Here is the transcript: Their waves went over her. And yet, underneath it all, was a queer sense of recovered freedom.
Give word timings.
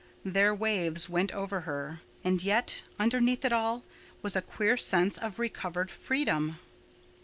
Their 0.25 0.55
waves 0.55 1.09
went 1.11 1.31
over 1.31 1.59
her. 1.59 2.01
And 2.23 2.41
yet, 2.41 2.81
underneath 2.99 3.45
it 3.45 3.53
all, 3.53 3.83
was 4.23 4.35
a 4.35 4.41
queer 4.41 4.75
sense 4.75 5.15
of 5.19 5.37
recovered 5.37 5.91
freedom. 5.91 6.57